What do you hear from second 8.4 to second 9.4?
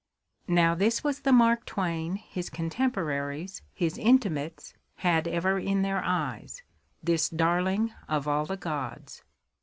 the gods.